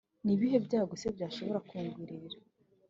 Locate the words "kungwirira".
1.69-2.37